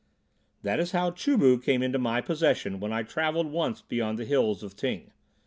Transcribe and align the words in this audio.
That 0.63 0.79
is 0.79 0.93
how 0.93 1.11
Chu 1.11 1.37
bu 1.37 1.59
came 1.59 1.83
into 1.83 1.99
my 1.99 2.21
possession 2.21 2.79
when 2.79 2.91
I 2.91 3.03
travelled 3.03 3.51
once 3.51 3.83
beyond 3.83 4.17
the 4.17 4.25
hills 4.25 4.63
of 4.63 4.75
Ting. 4.75 5.11